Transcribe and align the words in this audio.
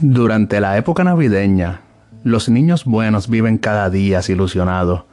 Durante 0.00 0.60
la 0.60 0.76
época 0.76 1.04
navideña, 1.04 1.82
los 2.24 2.48
niños 2.48 2.84
buenos 2.84 3.28
viven 3.28 3.58
cada 3.58 3.90
día 3.90 4.20
ilusionados, 4.26 5.04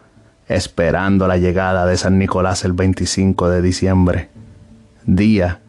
esperando 0.47 1.27
la 1.27 1.37
llegada 1.37 1.85
de 1.85 1.97
San 1.97 2.17
Nicolás 2.17 2.65
el 2.65 2.73
25 2.73 3.49
de 3.49 3.61
diciembre, 3.61 4.29
día 5.05 5.61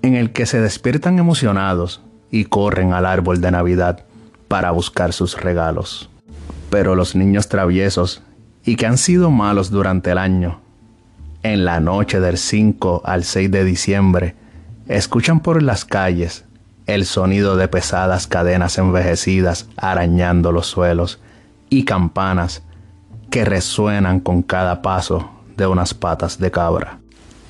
en 0.00 0.14
el 0.14 0.32
que 0.32 0.46
se 0.46 0.60
despiertan 0.60 1.18
emocionados 1.18 2.02
y 2.30 2.46
corren 2.46 2.94
al 2.94 3.04
árbol 3.04 3.42
de 3.42 3.50
Navidad 3.50 4.04
para 4.48 4.70
buscar 4.70 5.12
sus 5.12 5.38
regalos. 5.38 6.08
Pero 6.70 6.94
los 6.94 7.14
niños 7.14 7.48
traviesos 7.48 8.22
y 8.64 8.76
que 8.76 8.86
han 8.86 8.96
sido 8.96 9.30
malos 9.30 9.70
durante 9.70 10.10
el 10.10 10.18
año, 10.18 10.60
en 11.42 11.66
la 11.66 11.80
noche 11.80 12.18
del 12.18 12.38
5 12.38 13.02
al 13.04 13.24
6 13.24 13.50
de 13.50 13.64
diciembre, 13.64 14.36
escuchan 14.88 15.40
por 15.40 15.62
las 15.62 15.84
calles 15.84 16.46
el 16.86 17.06
sonido 17.06 17.56
de 17.56 17.68
pesadas 17.68 18.26
cadenas 18.26 18.76
envejecidas 18.76 19.68
arañando 19.76 20.52
los 20.52 20.66
suelos 20.66 21.20
y 21.70 21.84
campanas 21.84 22.62
que 23.30 23.44
resuenan 23.44 24.20
con 24.20 24.42
cada 24.42 24.82
paso 24.82 25.30
de 25.56 25.66
unas 25.66 25.94
patas 25.94 26.38
de 26.38 26.50
cabra, 26.50 26.98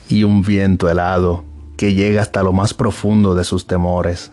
y 0.08 0.24
un 0.24 0.42
viento 0.42 0.88
helado 0.88 1.44
que 1.76 1.94
llega 1.94 2.22
hasta 2.22 2.42
lo 2.42 2.52
más 2.52 2.74
profundo 2.74 3.34
de 3.34 3.44
sus 3.44 3.66
temores, 3.66 4.30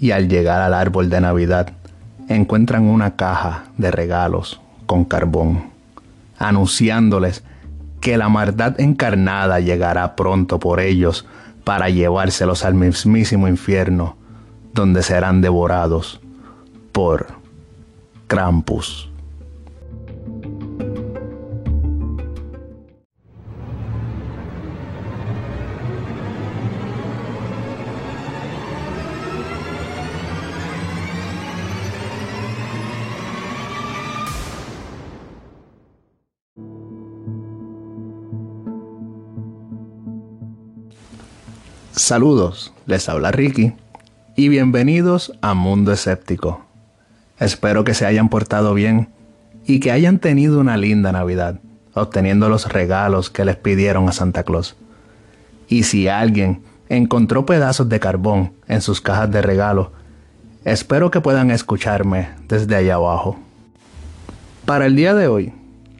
y 0.00 0.10
al 0.10 0.28
llegar 0.28 0.60
al 0.60 0.74
árbol 0.74 1.08
de 1.08 1.20
Navidad 1.20 1.72
encuentran 2.28 2.84
una 2.84 3.16
caja 3.16 3.64
de 3.78 3.90
regalos 3.90 4.60
con 4.86 5.04
carbón, 5.04 5.70
anunciándoles 6.38 7.42
que 8.00 8.16
la 8.16 8.28
maldad 8.28 8.80
encarnada 8.80 9.60
llegará 9.60 10.14
pronto 10.14 10.58
por 10.58 10.80
ellos 10.80 11.24
para 11.64 11.88
llevárselos 11.88 12.64
al 12.64 12.74
mismísimo 12.74 13.48
infierno 13.48 14.16
donde 14.74 15.02
serán 15.02 15.40
devorados 15.40 16.20
por 16.92 17.26
Krampus. 18.26 19.08
Saludos, 41.94 42.72
les 42.86 43.08
habla 43.08 43.30
Ricky 43.30 43.74
y 44.34 44.48
bienvenidos 44.48 45.32
a 45.42 45.52
Mundo 45.52 45.92
Escéptico. 45.92 46.64
Espero 47.38 47.84
que 47.84 47.92
se 47.92 48.06
hayan 48.06 48.30
portado 48.30 48.72
bien 48.72 49.10
y 49.66 49.78
que 49.78 49.92
hayan 49.92 50.18
tenido 50.18 50.58
una 50.58 50.78
linda 50.78 51.12
Navidad, 51.12 51.60
obteniendo 51.92 52.48
los 52.48 52.72
regalos 52.72 53.28
que 53.28 53.44
les 53.44 53.56
pidieron 53.56 54.08
a 54.08 54.12
Santa 54.12 54.42
Claus. 54.42 54.76
Y 55.68 55.82
si 55.82 56.08
alguien 56.08 56.62
encontró 56.88 57.44
pedazos 57.44 57.88
de 57.90 58.00
carbón 58.00 58.52
en 58.68 58.80
sus 58.80 59.02
cajas 59.02 59.30
de 59.30 59.42
regalo, 59.42 59.92
espero 60.64 61.10
que 61.10 61.20
puedan 61.20 61.50
escucharme 61.50 62.30
desde 62.48 62.74
allá 62.74 62.94
abajo. 62.94 63.38
Para 64.64 64.86
el 64.86 64.96
día 64.96 65.14
de 65.14 65.26
hoy, 65.26 65.52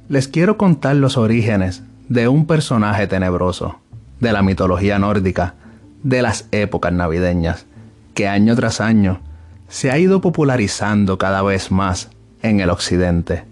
les 0.09 0.27
quiero 0.29 0.57
contar 0.57 0.97
los 0.97 1.19
orígenes 1.19 1.83
de 2.09 2.29
un 2.29 2.47
personaje 2.47 3.07
tenebroso 3.07 3.77
de 4.21 4.33
la 4.33 4.43
mitología 4.43 4.99
nórdica 4.99 5.55
de 6.03 6.23
las 6.23 6.49
épocas 6.51 6.93
navideñas 6.93 7.67
que 8.15 8.29
año 8.29 8.55
tras 8.57 8.81
año 8.81 9.21
se 9.69 9.91
ha 9.91 9.99
ido 9.99 10.21
popularizando 10.21 11.19
cada 11.19 11.43
vez 11.43 11.71
más 11.71 12.11
en 12.43 12.61
el 12.61 12.71
occidente. 12.71 13.45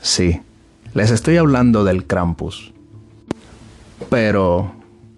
Sí, 0.00 0.40
les 0.94 1.10
estoy 1.10 1.36
hablando 1.36 1.84
del 1.84 2.06
Krampus. 2.06 2.72
Pero, 4.10 4.72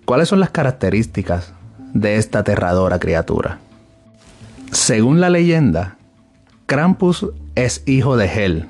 ¿cuáles 0.05 0.29
son 0.29 0.41
las 0.41 0.51
características 0.51 1.53
de 1.93 2.17
esta 2.17 2.41
aterradora 2.41 2.99
criatura? 2.99 3.59
Según 4.73 5.21
la 5.21 5.31
leyenda, 5.31 5.97
Krampus 6.67 7.27
es 7.55 7.83
hijo 7.87 8.17
de 8.17 8.27
Hel, 8.27 8.69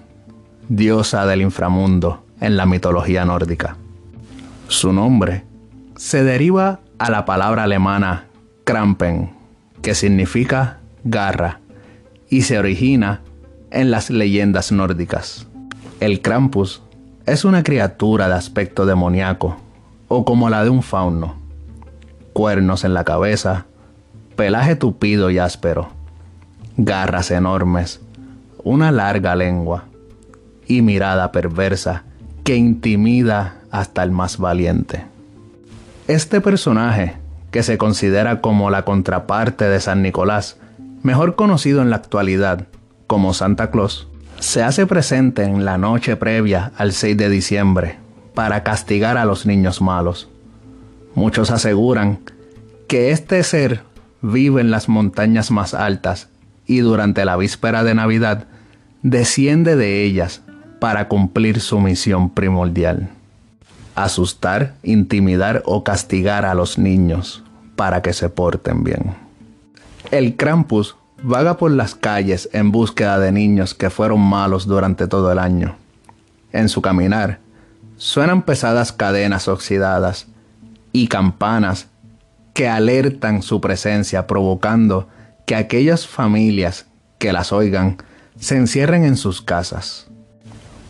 diosa 0.69 1.27
del 1.27 1.43
inframundo 1.43 2.25
en 2.41 2.57
la 2.57 2.67
mitología 2.67 3.25
nórdica. 3.25 3.77
Su 4.69 4.93
nombre 4.93 5.45
se 5.97 6.25
deriva 6.25 6.81
a 6.99 7.11
la 7.11 7.25
palabra 7.25 7.65
alemana 7.65 8.25
Krampen, 8.65 9.31
que 9.85 9.95
significa 9.95 10.79
garra 11.05 11.61
y 12.31 12.43
se 12.43 12.59
origina 12.59 13.21
en 13.71 13.91
las 13.91 14.09
leyendas 14.09 14.73
nórdicas. 14.73 15.47
El 16.01 16.23
Krampus 16.23 16.83
es 17.27 17.45
una 17.45 17.63
criatura 17.63 18.29
de 18.29 18.35
aspecto 18.35 18.87
demoníaco 18.87 19.59
o 20.09 20.25
como 20.25 20.49
la 20.49 20.65
de 20.65 20.71
un 20.71 20.83
fauno, 20.83 21.37
cuernos 22.33 22.85
en 22.85 22.95
la 22.95 23.05
cabeza, 23.05 23.67
pelaje 24.37 24.75
tupido 24.75 25.31
y 25.31 25.39
áspero, 25.39 25.91
garras 26.79 27.31
enormes, 27.31 28.01
una 28.63 28.91
larga 28.91 29.37
lengua 29.37 29.85
y 30.67 30.81
mirada 30.81 31.31
perversa 31.31 32.05
que 32.43 32.57
intimida 32.57 33.57
hasta 33.71 34.03
el 34.03 34.13
más 34.13 34.39
valiente. 34.39 35.05
Este 36.09 36.41
personaje 36.41 37.17
que 37.55 37.63
se 37.63 37.79
considera 37.79 38.41
como 38.41 38.69
la 38.69 38.85
contraparte 38.85 39.67
de 39.67 39.79
San 39.79 40.03
Nicolás, 40.03 40.57
mejor 41.05 41.37
conocido 41.37 41.83
en 41.83 41.91
la 41.91 41.95
actualidad 41.95 42.67
como 43.07 43.33
Santa 43.33 43.71
Claus, 43.71 44.09
se 44.41 44.65
hace 44.65 44.89
presente 44.89 45.45
en 45.45 45.65
la 45.65 45.79
noche 45.79 46.17
previa 46.17 46.73
al 46.77 46.93
6 46.93 47.17
de 47.17 47.29
diciembre 47.29 47.97
para 48.35 48.65
castigar 48.65 49.17
a 49.17 49.25
los 49.25 49.47
niños 49.47 49.81
malos. 49.81 50.29
Muchos 51.15 51.53
aseguran 51.53 52.19
que 52.89 53.13
este 53.13 53.41
ser 53.45 53.83
vive 54.21 54.61
en 54.61 54.73
las 54.73 54.89
montañas 54.89 55.53
más 55.53 55.75
altas 55.75 56.31
y 56.67 56.79
durante 56.79 57.25
la 57.25 57.37
víspera 57.37 57.85
de 57.85 57.95
Navidad 57.95 58.49
desciende 59.03 59.77
de 59.77 60.03
ellas 60.03 60.43
para 60.81 61.07
cumplir 61.07 61.61
su 61.61 61.79
misión 61.79 62.31
primordial. 62.31 63.11
Asustar, 63.95 64.75
intimidar 64.83 65.63
o 65.67 65.85
castigar 65.85 66.47
a 66.47 66.55
los 66.55 66.79
niños 66.79 67.44
para 67.77 68.03
que 68.03 68.13
se 68.13 68.29
porten 68.29 68.85
bien. 68.85 69.15
El 70.11 70.37
Krampus 70.37 70.97
vaga 71.23 71.57
por 71.57 71.71
las 71.71 71.95
calles 71.95 72.49
en 72.53 72.71
búsqueda 72.71 73.19
de 73.19 73.33
niños 73.33 73.75
que 73.75 73.91
fueron 73.91 74.21
malos 74.21 74.67
durante 74.67 75.07
todo 75.07 75.33
el 75.33 75.39
año. 75.39 75.77
En 76.53 76.69
su 76.69 76.83
caminar, 76.83 77.41
suenan 77.97 78.43
pesadas 78.43 78.93
cadenas 78.93 79.49
oxidadas 79.49 80.27
y 80.93 81.09
campanas 81.09 81.89
que 82.53 82.69
alertan 82.69 83.43
su 83.43 83.61
presencia 83.61 84.27
provocando 84.27 85.09
que 85.47 85.57
aquellas 85.57 86.07
familias 86.07 86.87
que 87.19 87.33
las 87.33 87.53
oigan 87.53 87.97
se 88.39 88.57
encierren 88.57 89.05
en 89.05 89.17
sus 89.17 89.43
casas. 89.43 90.07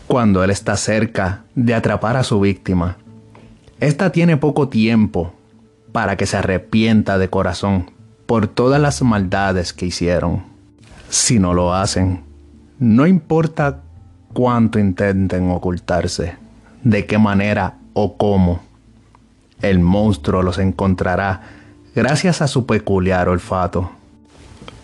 Cuando 0.07 0.43
él 0.43 0.51
está 0.51 0.77
cerca 0.77 1.43
de 1.55 1.73
atrapar 1.73 2.17
a 2.17 2.23
su 2.23 2.39
víctima, 2.39 2.97
esta 3.79 4.11
tiene 4.11 4.37
poco 4.37 4.69
tiempo 4.69 5.33
para 5.95 6.17
que 6.17 6.25
se 6.25 6.35
arrepienta 6.35 7.17
de 7.17 7.29
corazón 7.29 7.89
por 8.25 8.47
todas 8.47 8.81
las 8.81 9.01
maldades 9.01 9.71
que 9.71 9.85
hicieron. 9.85 10.43
Si 11.07 11.39
no 11.39 11.53
lo 11.53 11.73
hacen, 11.73 12.25
no 12.79 13.07
importa 13.07 13.79
cuánto 14.33 14.77
intenten 14.77 15.49
ocultarse, 15.49 16.35
de 16.83 17.05
qué 17.05 17.17
manera 17.17 17.77
o 17.93 18.17
cómo, 18.17 18.59
el 19.61 19.79
monstruo 19.79 20.41
los 20.43 20.57
encontrará 20.57 21.43
gracias 21.95 22.41
a 22.41 22.49
su 22.49 22.65
peculiar 22.65 23.29
olfato. 23.29 23.89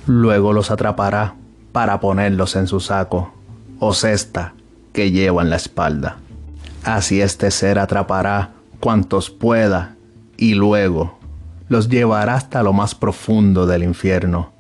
Luego 0.07 0.53
los 0.53 0.71
atrapará 0.71 1.35
para 1.73 1.99
ponerlos 1.99 2.55
en 2.55 2.67
su 2.67 2.79
saco 2.79 3.33
o 3.79 3.93
cesta 3.93 4.53
que 4.93 5.11
lleva 5.11 5.41
en 5.41 5.49
la 5.49 5.57
espalda. 5.57 6.19
Así 6.85 7.19
este 7.19 7.51
ser 7.51 7.79
atrapará 7.79 8.51
cuantos 8.79 9.29
pueda 9.29 9.97
y 10.41 10.55
luego 10.55 11.19
los 11.69 11.87
llevará 11.87 12.33
hasta 12.33 12.63
lo 12.63 12.73
más 12.73 12.95
profundo 12.95 13.67
del 13.67 13.83
infierno, 13.83 14.51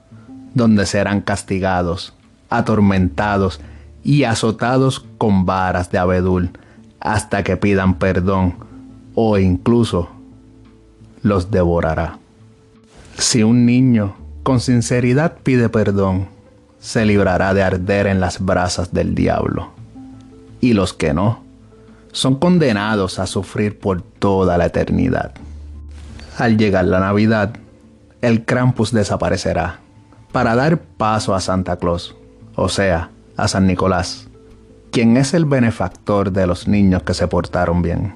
donde 0.53 0.85
serán 0.85 1.21
castigados, 1.21 2.13
atormentados 2.51 3.59
y 4.03 4.23
azotados 4.23 5.03
con 5.17 5.47
varas 5.47 5.89
de 5.89 5.97
abedul 5.97 6.51
hasta 6.99 7.43
que 7.43 7.57
pidan 7.57 7.95
perdón 7.95 8.53
o 9.15 9.39
incluso 9.39 10.09
los 11.23 11.49
devorará. 11.49 12.19
Si 13.17 13.41
un 13.41 13.65
niño 13.65 14.13
con 14.43 14.59
sinceridad 14.59 15.37
pide 15.41 15.67
perdón, 15.67 16.27
se 16.79 17.07
librará 17.07 17.55
de 17.55 17.63
arder 17.63 18.05
en 18.05 18.19
las 18.19 18.39
brasas 18.39 18.93
del 18.93 19.15
diablo. 19.15 19.71
Y 20.59 20.73
los 20.73 20.93
que 20.93 21.15
no, 21.15 21.41
son 22.11 22.35
condenados 22.35 23.17
a 23.17 23.25
sufrir 23.25 23.79
por 23.79 24.03
toda 24.03 24.59
la 24.59 24.67
eternidad. 24.67 25.33
Al 26.41 26.57
llegar 26.57 26.85
la 26.85 26.99
Navidad, 26.99 27.53
el 28.23 28.45
Krampus 28.45 28.91
desaparecerá, 28.91 29.79
para 30.31 30.55
dar 30.55 30.79
paso 30.79 31.35
a 31.35 31.39
Santa 31.39 31.77
Claus, 31.77 32.15
o 32.55 32.67
sea, 32.67 33.11
a 33.37 33.47
San 33.47 33.67
Nicolás, 33.67 34.27
quien 34.91 35.17
es 35.17 35.35
el 35.35 35.45
benefactor 35.45 36.31
de 36.31 36.47
los 36.47 36.67
niños 36.67 37.03
que 37.03 37.13
se 37.13 37.27
portaron 37.27 37.83
bien. 37.83 38.15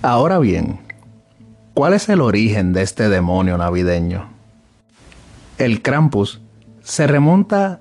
Ahora 0.00 0.38
bien, 0.38 0.78
¿cuál 1.78 1.94
es 1.94 2.08
el 2.08 2.22
origen 2.22 2.72
de 2.72 2.82
este 2.82 3.08
demonio 3.08 3.56
navideño? 3.56 4.30
El 5.58 5.80
Krampus 5.80 6.40
se 6.82 7.06
remonta 7.06 7.78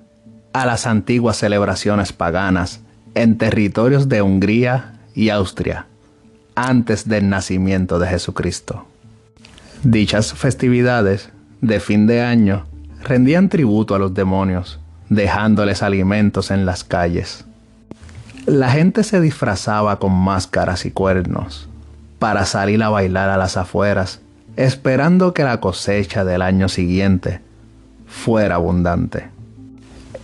a 0.54 0.68
las 0.68 0.86
antiguas 0.86 1.38
celebraciones 1.38 2.14
paganas 2.14 2.82
en 3.16 3.40
territorios 3.40 4.08
de 4.08 4.22
Hungría 4.22 5.00
y 5.16 5.30
Austria, 5.30 5.88
antes 6.54 7.10
del 7.10 7.28
nacimiento 7.28 7.98
de 7.98 8.08
Jesucristo. 8.10 8.86
Dichas 9.82 10.32
festividades 10.32 11.32
de 11.62 11.80
fin 11.80 12.06
de 12.06 12.22
año 12.22 12.68
rendían 13.02 13.50
tributo 13.50 13.96
a 13.96 14.00
los 14.00 14.14
demonios, 14.14 14.80
dejándoles 15.10 15.82
alimentos 15.82 16.52
en 16.52 16.68
las 16.68 16.84
calles. 16.84 17.46
La 18.46 18.70
gente 18.70 19.04
se 19.04 19.20
disfrazaba 19.20 19.98
con 19.98 20.14
máscaras 20.14 20.86
y 20.86 20.92
cuernos, 20.92 21.68
para 22.20 22.46
salir 22.46 22.82
a 22.84 22.90
bailar 22.90 23.30
a 23.30 23.38
las 23.38 23.58
afueras, 23.58 24.22
esperando 24.56 25.34
que 25.34 25.44
la 25.44 25.60
cosecha 25.60 26.26
del 26.26 26.42
año 26.42 26.70
siguiente 26.70 27.42
fuera 28.06 28.56
abundante. 28.56 29.30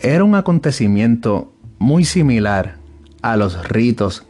Era 0.01 0.23
un 0.23 0.35
acontecimiento 0.35 1.51
muy 1.79 2.05
similar 2.05 2.75
a 3.21 3.37
los 3.37 3.67
ritos 3.67 4.25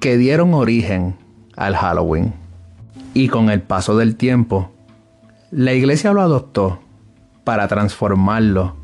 que 0.00 0.16
dieron 0.16 0.54
origen 0.54 1.16
al 1.56 1.76
Halloween. 1.76 2.34
Y 3.14 3.28
con 3.28 3.48
el 3.48 3.62
paso 3.62 3.96
del 3.96 4.16
tiempo, 4.16 4.70
la 5.50 5.72
iglesia 5.72 6.12
lo 6.12 6.20
adoptó 6.20 6.80
para 7.44 7.68
transformarlo 7.68 8.74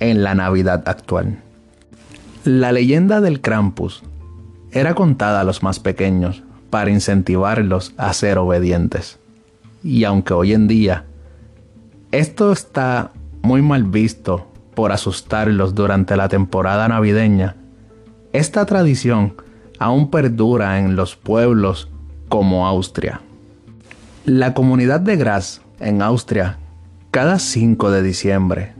en 0.00 0.24
la 0.24 0.34
Navidad 0.34 0.88
actual. 0.88 1.38
La 2.44 2.72
leyenda 2.72 3.20
del 3.20 3.40
Krampus 3.40 4.02
era 4.72 4.94
contada 4.94 5.40
a 5.40 5.44
los 5.44 5.62
más 5.62 5.80
pequeños 5.80 6.42
para 6.70 6.90
incentivarlos 6.90 7.92
a 7.96 8.12
ser 8.12 8.38
obedientes. 8.38 9.18
Y 9.82 10.04
aunque 10.04 10.34
hoy 10.34 10.52
en 10.52 10.68
día 10.68 11.04
esto 12.12 12.52
está 12.52 13.12
muy 13.42 13.62
mal 13.62 13.84
visto 13.84 14.46
por 14.74 14.92
asustarlos 14.92 15.74
durante 15.74 16.16
la 16.16 16.28
temporada 16.28 16.88
navideña, 16.88 17.56
esta 18.32 18.64
tradición 18.66 19.34
aún 19.78 20.10
perdura 20.10 20.78
en 20.78 20.96
los 20.96 21.16
pueblos 21.16 21.88
como 22.28 22.66
Austria. 22.66 23.20
La 24.24 24.54
comunidad 24.54 25.00
de 25.00 25.16
Graz, 25.16 25.60
en 25.80 26.02
Austria, 26.02 26.58
cada 27.10 27.38
5 27.38 27.90
de 27.90 28.02
diciembre, 28.02 28.72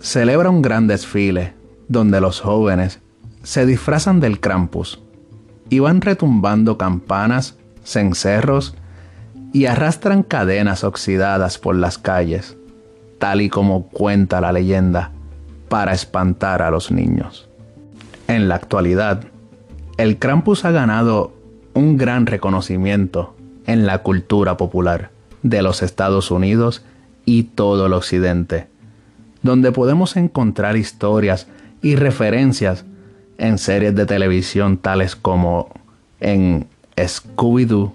celebra 0.00 0.50
un 0.50 0.62
gran 0.62 0.86
desfile 0.86 1.54
donde 1.88 2.20
los 2.20 2.40
jóvenes 2.40 3.00
se 3.42 3.66
disfrazan 3.66 4.20
del 4.20 4.40
Krampus 4.40 5.01
Iban 5.72 6.02
retumbando 6.02 6.76
campanas, 6.76 7.56
cencerros 7.82 8.74
y 9.54 9.64
arrastran 9.64 10.22
cadenas 10.22 10.84
oxidadas 10.84 11.56
por 11.56 11.74
las 11.74 11.96
calles, 11.96 12.58
tal 13.18 13.40
y 13.40 13.48
como 13.48 13.88
cuenta 13.88 14.42
la 14.42 14.52
leyenda, 14.52 15.12
para 15.70 15.94
espantar 15.94 16.60
a 16.60 16.70
los 16.70 16.92
niños. 16.92 17.48
En 18.28 18.48
la 18.48 18.56
actualidad, 18.56 19.24
el 19.96 20.18
Krampus 20.18 20.66
ha 20.66 20.72
ganado 20.72 21.32
un 21.72 21.96
gran 21.96 22.26
reconocimiento 22.26 23.34
en 23.64 23.86
la 23.86 24.02
cultura 24.02 24.58
popular 24.58 25.08
de 25.42 25.62
los 25.62 25.82
Estados 25.82 26.30
Unidos 26.30 26.84
y 27.24 27.44
todo 27.44 27.86
el 27.86 27.94
Occidente, 27.94 28.66
donde 29.40 29.72
podemos 29.72 30.18
encontrar 30.18 30.76
historias 30.76 31.46
y 31.80 31.96
referencias 31.96 32.84
en 33.38 33.58
series 33.58 33.94
de 33.94 34.06
televisión 34.06 34.76
tales 34.76 35.16
como 35.16 35.68
en 36.20 36.66
Scooby-Doo 36.96 37.92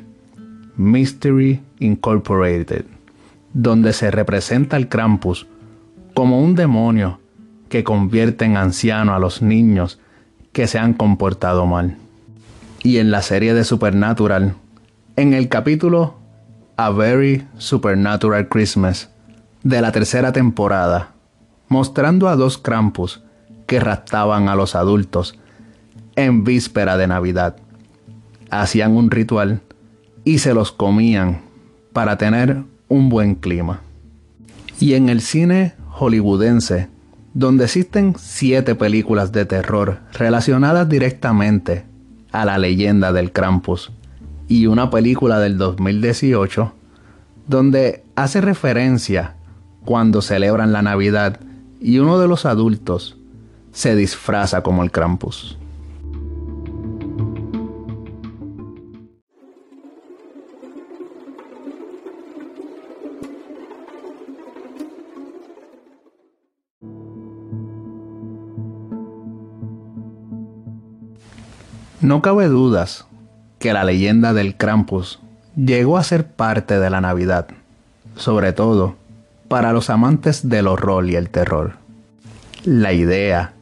Mystery 0.75 1.61
Incorporated, 1.79 2.85
donde 3.53 3.93
se 3.93 4.11
representa 4.11 4.75
al 4.75 4.89
Krampus 4.89 5.47
como 6.13 6.41
un 6.41 6.55
demonio 6.55 7.19
que 7.69 7.83
convierte 7.83 8.45
en 8.45 8.57
anciano 8.57 9.13
a 9.13 9.19
los 9.19 9.41
niños 9.41 9.99
que 10.51 10.67
se 10.67 10.79
han 10.79 10.93
comportado 10.93 11.65
mal. 11.65 11.97
Y 12.83 12.97
en 12.97 13.11
la 13.11 13.21
serie 13.21 13.53
de 13.53 13.63
Supernatural, 13.63 14.55
en 15.15 15.33
el 15.33 15.49
capítulo 15.49 16.15
A 16.77 16.89
Very 16.89 17.47
Supernatural 17.57 18.47
Christmas 18.47 19.09
de 19.63 19.81
la 19.81 19.91
tercera 19.91 20.31
temporada, 20.31 21.11
mostrando 21.67 22.29
a 22.29 22.35
dos 22.35 22.57
Krampus 22.57 23.21
que 23.67 23.79
raptaban 23.79 24.49
a 24.49 24.55
los 24.55 24.73
adultos 24.75 25.37
en 26.15 26.43
víspera 26.43 26.97
de 26.97 27.07
Navidad. 27.07 27.57
Hacían 28.49 28.95
un 28.95 29.11
ritual 29.11 29.61
y 30.23 30.39
se 30.39 30.53
los 30.53 30.71
comían 30.71 31.41
para 31.93 32.17
tener 32.17 32.63
un 32.87 33.09
buen 33.09 33.35
clima. 33.35 33.81
Y 34.79 34.93
en 34.93 35.09
el 35.09 35.21
cine 35.21 35.75
hollywoodense, 35.89 36.89
donde 37.33 37.65
existen 37.65 38.15
siete 38.17 38.75
películas 38.75 39.31
de 39.31 39.45
terror 39.45 39.99
relacionadas 40.13 40.87
directamente 40.89 41.85
a 42.31 42.45
la 42.45 42.57
leyenda 42.57 43.13
del 43.13 43.31
Krampus, 43.31 43.91
y 44.47 44.67
una 44.67 44.89
película 44.89 45.39
del 45.39 45.57
2018, 45.57 46.73
donde 47.47 48.03
hace 48.15 48.41
referencia 48.41 49.35
cuando 49.85 50.21
celebran 50.21 50.71
la 50.71 50.81
Navidad 50.81 51.39
y 51.79 51.99
uno 51.99 52.19
de 52.19 52.27
los 52.27 52.45
adultos 52.45 53.16
se 53.77 53.95
disfraza 53.95 54.63
como 54.63 54.81
el 54.81 54.89
Krampus. 54.89 55.55
No 72.01 72.23
cabe 72.23 72.47
dudas 72.47 73.05
que 73.59 73.73
la 73.73 73.83
leyenda 73.83 74.33
del 74.33 74.57
Krampus 74.57 75.19
llegó 75.55 75.99
a 75.99 76.03
ser 76.03 76.25
parte 76.25 76.79
de 76.79 76.89
la 76.89 76.99
Navidad, 76.99 77.49
sobre 78.15 78.53
todo 78.53 78.95
para 79.47 79.71
los 79.71 79.91
amantes 79.91 80.49
del 80.49 80.65
horror 80.65 81.07
y 81.07 81.15
el 81.15 81.29
terror. 81.29 81.73
La 82.65 82.91
idea 82.91 83.53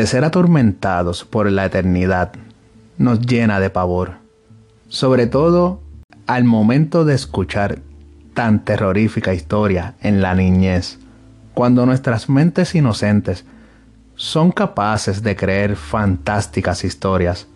de 0.00 0.06
ser 0.06 0.24
atormentados 0.24 1.26
por 1.26 1.52
la 1.52 1.66
eternidad 1.66 2.32
nos 2.96 3.20
llena 3.20 3.60
de 3.60 3.68
pavor, 3.68 4.12
sobre 4.88 5.26
todo 5.26 5.82
al 6.26 6.44
momento 6.44 7.04
de 7.04 7.14
escuchar 7.14 7.80
tan 8.32 8.64
terrorífica 8.64 9.34
historia 9.34 9.96
en 10.00 10.22
la 10.22 10.34
niñez, 10.34 10.98
cuando 11.52 11.84
nuestras 11.84 12.30
mentes 12.30 12.74
inocentes 12.74 13.44
son 14.16 14.52
capaces 14.52 15.22
de 15.22 15.36
creer 15.36 15.76
fantásticas 15.76 16.82
historias, 16.82 17.46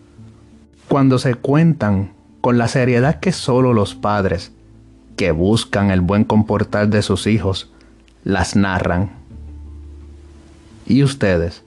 cuando 0.87 1.17
se 1.17 1.33
cuentan 1.33 2.11
con 2.41 2.59
la 2.59 2.67
seriedad 2.67 3.19
que 3.19 3.31
solo 3.31 3.73
los 3.73 3.95
padres, 3.95 4.51
que 5.15 5.31
buscan 5.31 5.89
el 5.89 6.01
buen 6.01 6.23
comportar 6.23 6.89
de 6.89 7.01
sus 7.01 7.25
hijos, 7.25 7.71
las 8.23 8.55
narran. 8.55 9.13
¿Y 10.85 11.01
ustedes? 11.01 11.64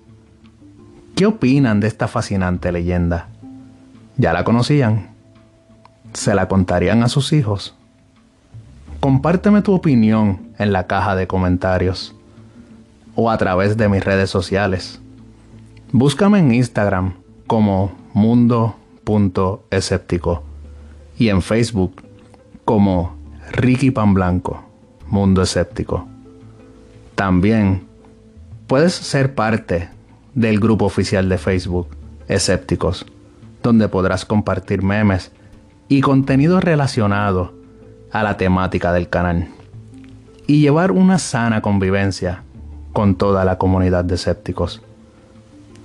¿Qué 1.18 1.26
opinan 1.26 1.80
de 1.80 1.88
esta 1.88 2.06
fascinante 2.06 2.70
leyenda? 2.70 3.26
¿Ya 4.18 4.32
la 4.32 4.44
conocían? 4.44 5.08
¿Se 6.12 6.32
la 6.32 6.46
contarían 6.46 7.02
a 7.02 7.08
sus 7.08 7.32
hijos? 7.32 7.74
Compárteme 9.00 9.62
tu 9.62 9.74
opinión 9.74 10.52
en 10.60 10.72
la 10.72 10.86
caja 10.86 11.16
de 11.16 11.26
comentarios 11.26 12.14
o 13.16 13.32
a 13.32 13.36
través 13.36 13.76
de 13.76 13.88
mis 13.88 14.04
redes 14.04 14.30
sociales. 14.30 15.00
Búscame 15.90 16.38
en 16.38 16.54
Instagram 16.54 17.14
como 17.48 17.90
mundo.escéptico 18.12 20.44
y 21.18 21.30
en 21.30 21.42
Facebook 21.42 22.00
como 22.64 23.16
Ricky 23.50 23.90
Pan 23.90 24.14
Blanco, 24.14 24.62
Mundo 25.08 25.42
Escéptico. 25.42 26.06
También 27.16 27.88
puedes 28.68 28.94
ser 28.94 29.34
parte 29.34 29.97
del 30.38 30.60
grupo 30.60 30.84
oficial 30.84 31.28
de 31.28 31.36
Facebook, 31.36 31.88
Escépticos, 32.28 33.04
donde 33.60 33.88
podrás 33.88 34.24
compartir 34.24 34.82
memes 34.82 35.32
y 35.88 36.00
contenido 36.00 36.60
relacionado 36.60 37.54
a 38.12 38.22
la 38.22 38.36
temática 38.36 38.92
del 38.92 39.08
canal 39.08 39.48
y 40.46 40.60
llevar 40.60 40.92
una 40.92 41.18
sana 41.18 41.60
convivencia 41.60 42.44
con 42.92 43.16
toda 43.16 43.44
la 43.44 43.58
comunidad 43.58 44.04
de 44.04 44.14
escépticos. 44.14 44.80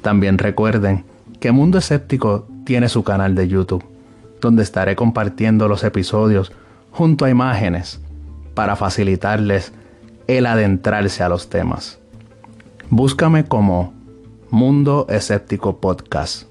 También 0.04 0.38
recuerden 0.38 1.04
que 1.40 1.52
Mundo 1.52 1.80
Escéptico 1.80 2.48
tiene 2.64 2.90
su 2.90 3.04
canal 3.04 3.34
de 3.34 3.48
YouTube, 3.48 3.84
donde 4.40 4.62
estaré 4.62 4.96
compartiendo 4.96 5.68
los 5.68 5.84
episodios 5.84 6.52
junto 6.92 7.26
a 7.26 7.32
imágenes 7.32 8.00
para 8.54 8.76
facilitarles 8.76 9.74
el 10.28 10.46
adentrarse 10.46 11.24
a 11.24 11.30
los 11.30 11.50
temas. 11.50 11.98
Búscame 12.92 13.46
como 13.46 14.03
Mundo 14.54 15.08
Escéptico 15.10 15.78
Podcast 15.78 16.44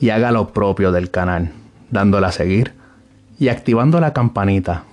y 0.00 0.10
haga 0.10 0.30
lo 0.30 0.52
propio 0.52 0.92
del 0.92 1.10
canal, 1.10 1.50
dándole 1.90 2.28
a 2.28 2.30
seguir 2.30 2.74
y 3.36 3.48
activando 3.48 3.98
la 3.98 4.12
campanita 4.12 4.84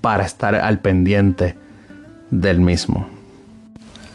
para 0.00 0.24
estar 0.24 0.56
al 0.56 0.80
pendiente 0.80 1.56
del 2.32 2.58
mismo. 2.58 3.06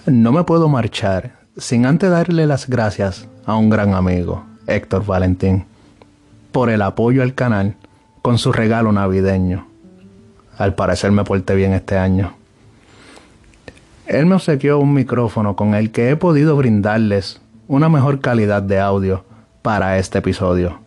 No 0.05 0.33
me 0.33 0.43
puedo 0.43 0.67
marchar 0.67 1.37
sin 1.55 1.85
antes 1.85 2.11
darle 2.11 2.47
las 2.47 2.67
gracias 2.67 3.29
a 3.45 3.55
un 3.55 3.69
gran 3.69 3.93
amigo, 3.93 4.43
Héctor 4.67 5.05
Valentín, 5.05 5.63
por 6.51 6.69
el 6.69 6.81
apoyo 6.81 7.23
al 7.23 7.33
canal 7.33 7.77
con 8.21 8.39
su 8.39 8.51
regalo 8.51 8.91
navideño. 8.91 9.67
Al 10.57 10.75
parecer 10.75 11.13
me 11.13 11.23
porté 11.23 11.55
bien 11.55 11.71
este 11.71 11.97
año. 11.97 12.40
Él 14.11 14.25
me 14.25 14.35
obsequió 14.35 14.77
un 14.77 14.93
micrófono 14.93 15.55
con 15.55 15.73
el 15.73 15.91
que 15.91 16.09
he 16.09 16.17
podido 16.17 16.57
brindarles 16.57 17.39
una 17.69 17.87
mejor 17.87 18.19
calidad 18.19 18.61
de 18.61 18.77
audio 18.77 19.23
para 19.61 19.99
este 19.99 20.17
episodio. 20.17 20.79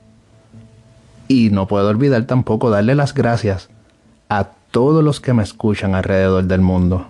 Y 1.26 1.48
no 1.48 1.66
puedo 1.66 1.88
olvidar 1.88 2.26
tampoco 2.26 2.68
darle 2.68 2.94
las 2.94 3.14
gracias 3.14 3.70
a 4.28 4.48
todos 4.70 5.02
los 5.02 5.22
que 5.22 5.32
me 5.32 5.42
escuchan 5.42 5.94
alrededor 5.94 6.44
del 6.44 6.60
mundo. 6.60 7.06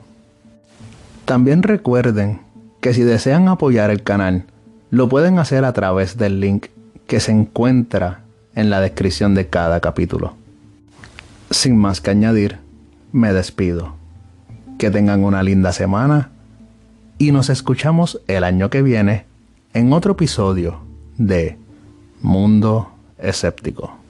También 1.25 1.65
recuerden 1.65 2.43
que 2.81 2.95
si 2.95 3.03
desean 3.03 3.49
apoyar 3.49 3.91
el 3.91 4.05
canal, 4.05 4.45
lo 4.93 5.09
pueden 5.09 5.41
hacer 5.41 5.65
a 5.65 5.73
través 5.73 6.17
del 6.17 6.39
link 6.39 6.67
que 7.09 7.19
se 7.19 7.33
encuentra 7.33 8.21
en 8.55 8.71
la 8.71 8.79
descripción 8.81 9.35
de 9.35 9.49
cada 9.49 9.81
capítulo. 9.81 10.35
Sin 11.51 11.77
más 11.77 12.01
que 12.01 12.13
añadir, 12.13 12.59
me 13.11 13.33
despido. 13.33 14.04
Que 14.79 14.91
tengan 14.91 15.25
una 15.25 15.43
linda 15.43 15.73
semana 15.73 16.31
y 17.19 17.33
nos 17.33 17.49
escuchamos 17.49 18.21
el 18.27 18.45
año 18.45 18.71
que 18.71 18.83
viene 18.83 19.25
en 19.73 19.93
otro 19.93 20.13
episodio 20.13 20.81
de 21.17 21.59
Mundo 22.21 22.91
Escéptico. 23.19 24.04